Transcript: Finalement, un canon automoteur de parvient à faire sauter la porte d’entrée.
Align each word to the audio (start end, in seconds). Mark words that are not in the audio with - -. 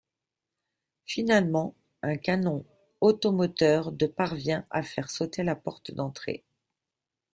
Finalement, 1.05 1.75
un 2.01 2.17
canon 2.17 2.65
automoteur 3.01 3.91
de 3.91 4.07
parvient 4.07 4.65
à 4.71 4.81
faire 4.81 5.11
sauter 5.11 5.43
la 5.43 5.55
porte 5.55 5.91
d’entrée. 5.91 6.43